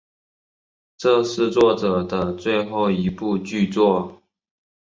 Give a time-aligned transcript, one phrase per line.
[0.97, 4.19] 这是作者的最后一部剧作。